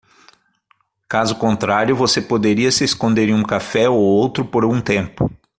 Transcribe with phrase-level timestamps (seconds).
[1.07, 5.29] Caso contrário, você poderia se esconder em algum café ou outro por um tempo.